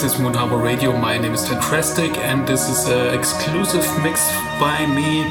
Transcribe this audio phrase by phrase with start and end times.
[0.00, 0.96] this is Moon Harbour Radio.
[0.96, 4.30] My name is Dan Drastic, and this is an exclusive mix
[4.60, 5.24] by me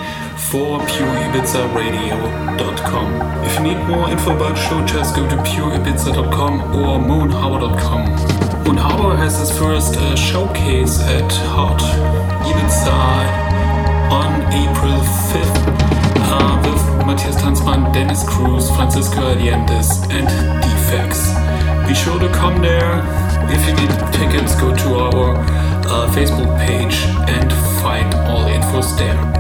[0.50, 3.22] for pureibizaradio.com.
[3.46, 8.10] If you need more info about the show, just go to pureibiza.com or moonharbour.com.
[8.66, 11.80] Moon Harbour has its first uh, showcase at Hot
[12.44, 12.92] Ibiza
[14.12, 15.00] on April
[15.32, 15.64] 5th
[16.28, 20.28] uh, with Matthias Tanzmann, Dennis Cruz, Francisco Allendes, and
[20.62, 21.32] Defects.
[21.88, 23.27] Be sure to come there.
[23.50, 26.96] If you need tickets, go to our uh, Facebook page
[27.30, 27.52] and
[27.82, 29.37] find all infos there.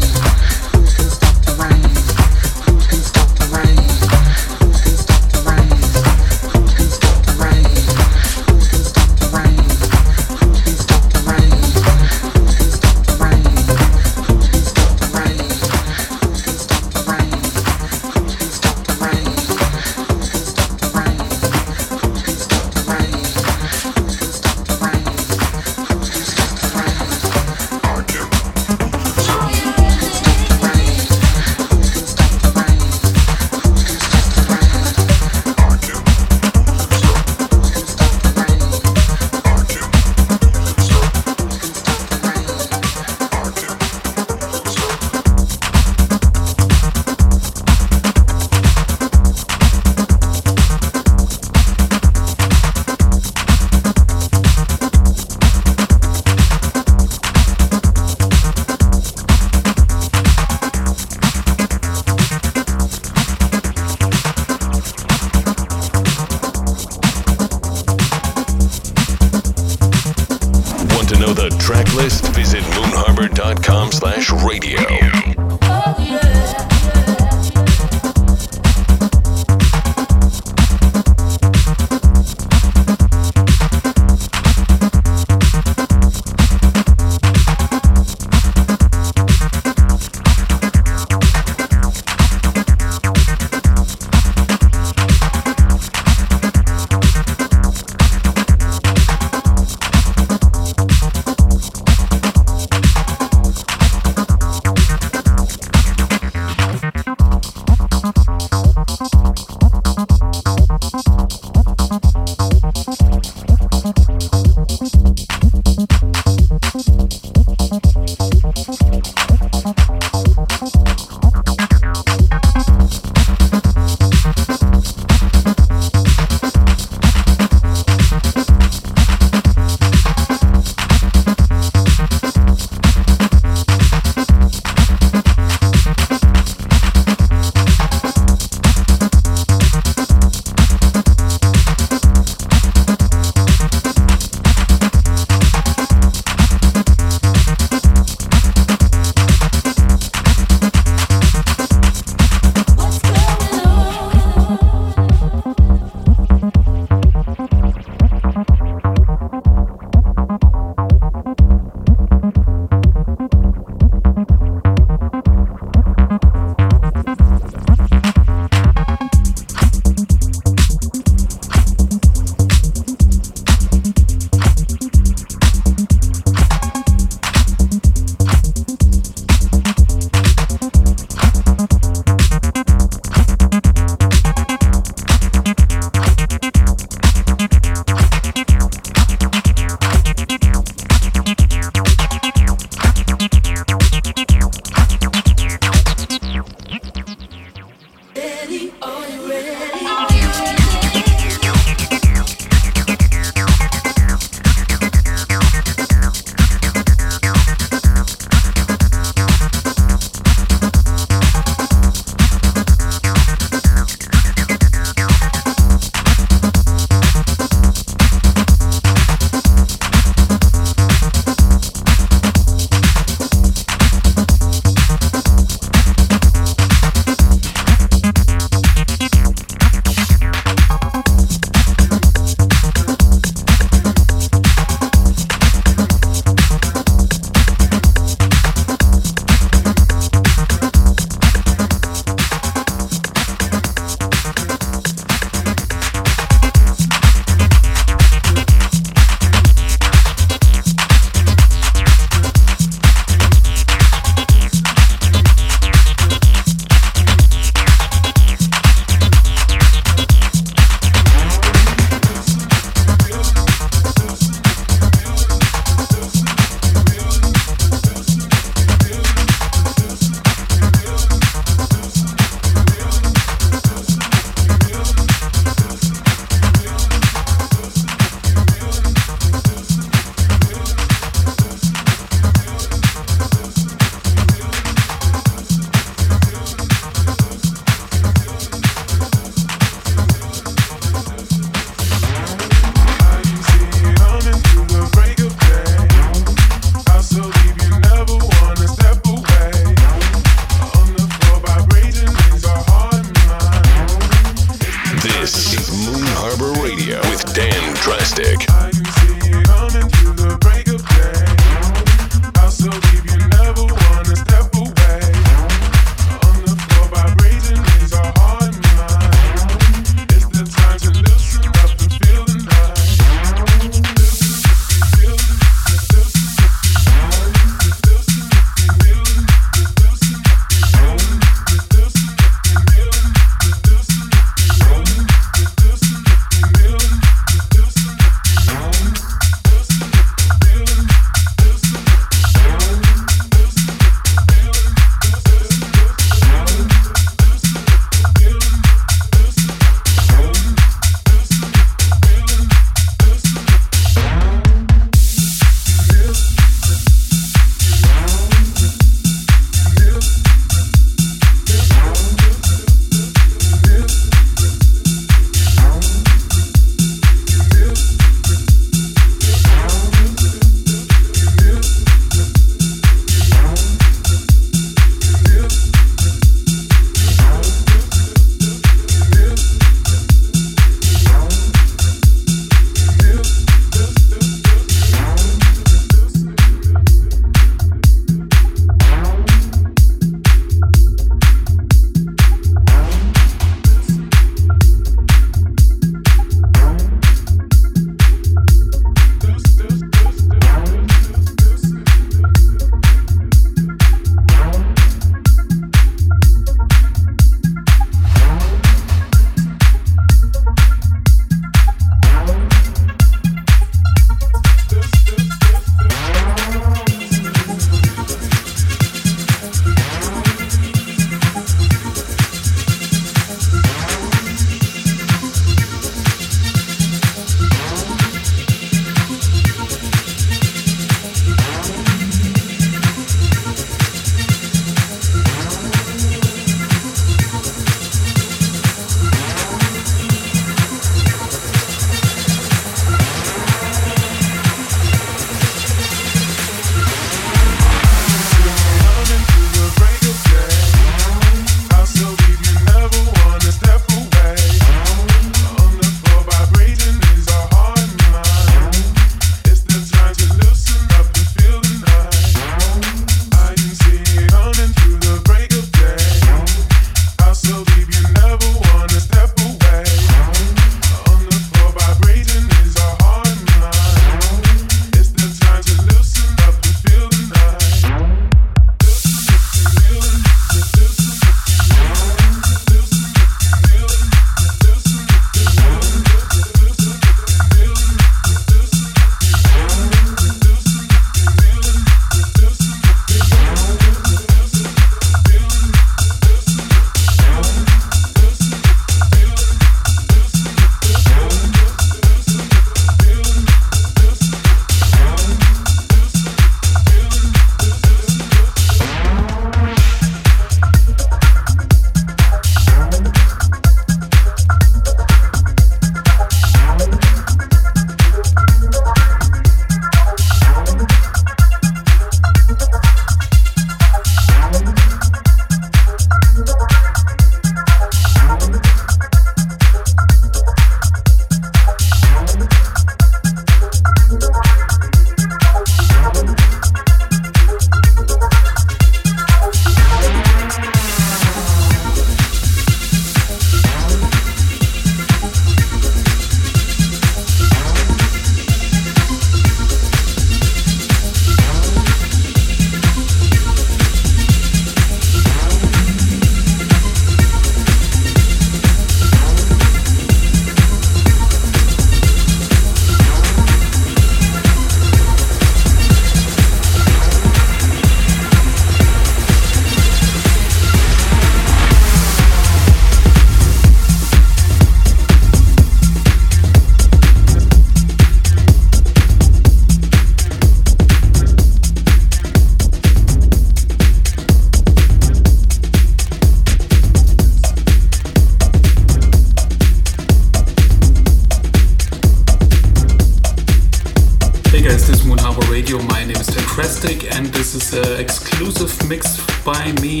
[595.54, 595.78] Radio.
[595.82, 600.00] My name is Dan Drastic and this is an exclusive mix by me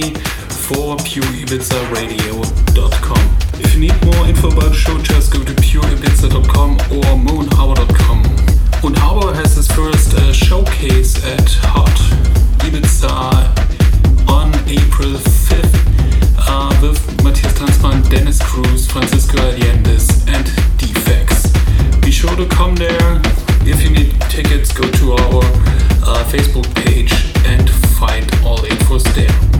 [0.66, 3.36] for pureibiza.radio.com.
[3.62, 8.22] If you need more info about the show, just go to pureibiza.com or moonharbour.com.
[8.82, 12.00] Moon Harbour has his first uh, showcase at Hot
[12.66, 13.14] Ibiza
[14.28, 15.76] on April 5th
[16.36, 20.46] uh, with Matthias Tanzmann, Dennis Cruz, Francisco Allendes and
[20.78, 21.46] Defects.
[22.00, 23.22] Be sure to come there.
[23.66, 25.38] If you need tickets, go to our
[26.04, 27.12] uh, Facebook page
[27.46, 29.53] and find all infos there.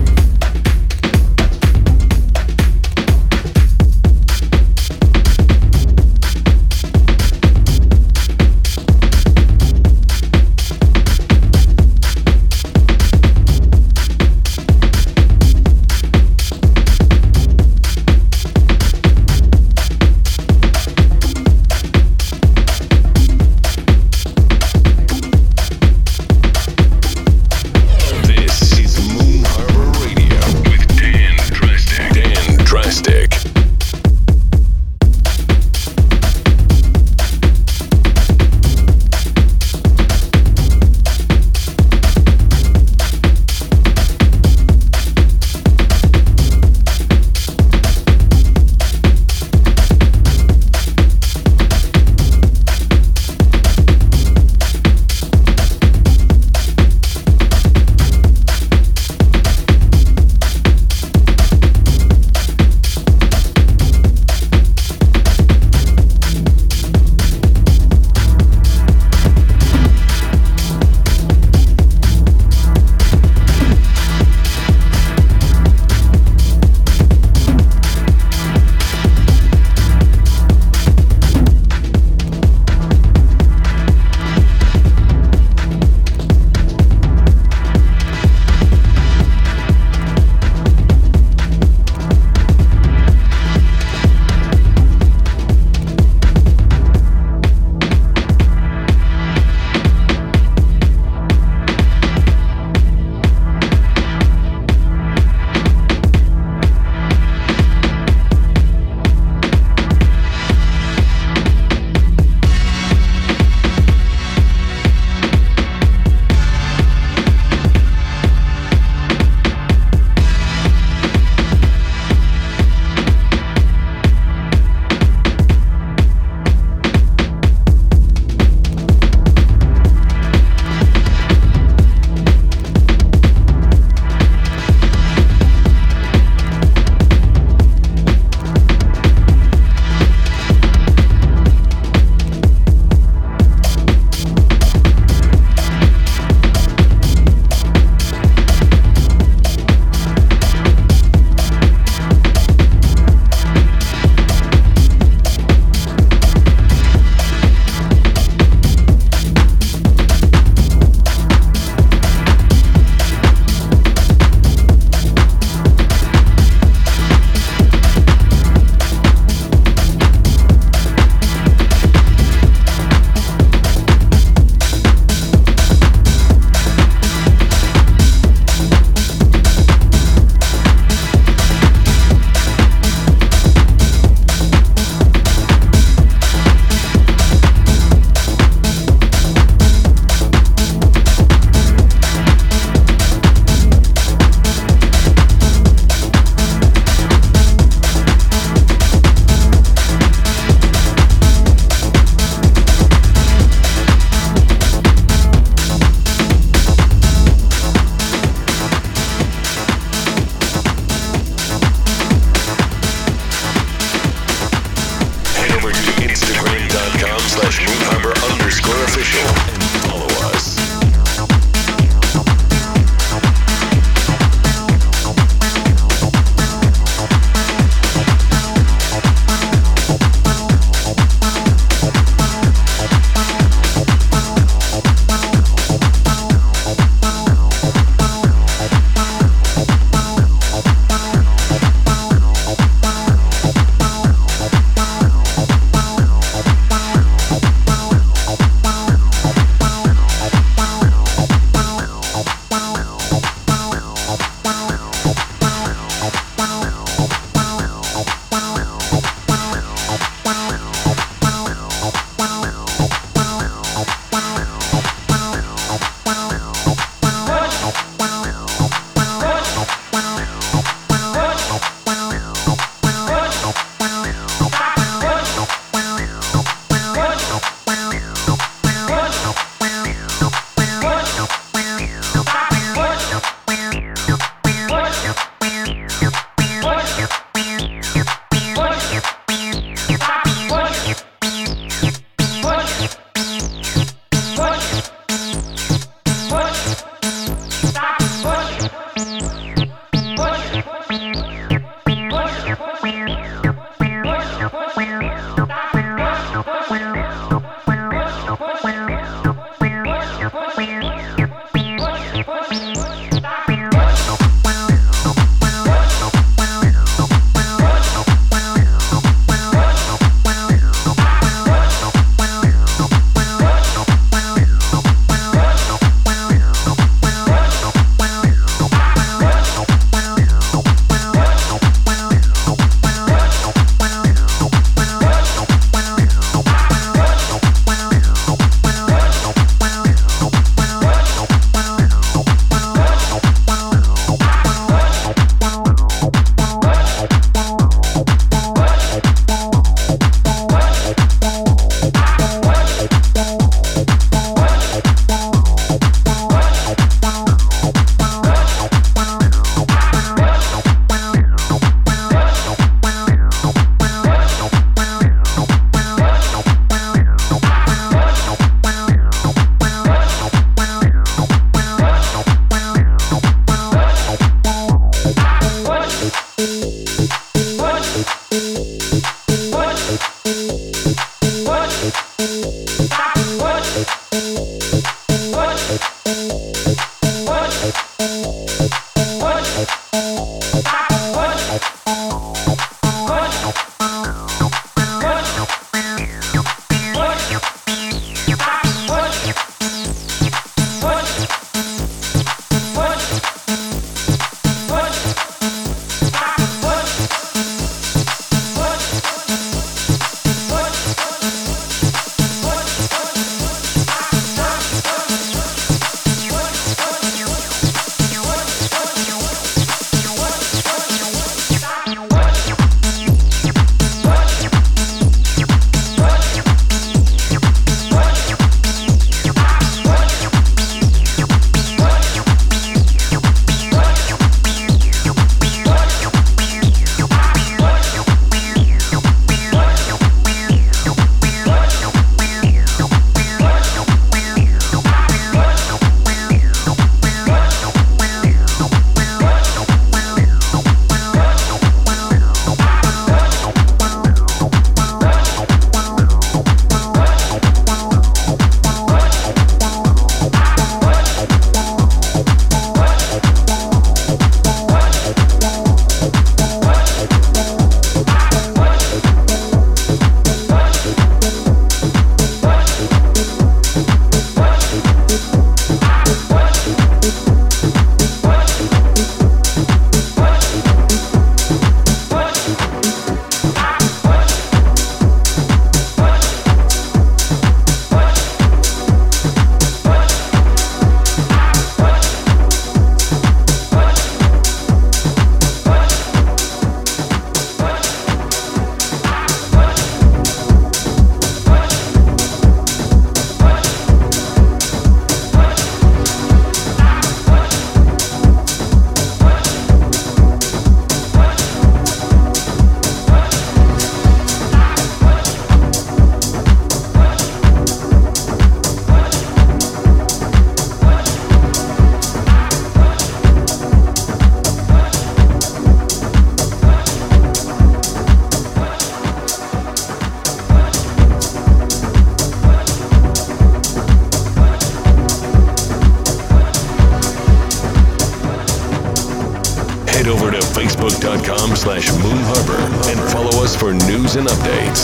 [544.16, 544.83] And updates.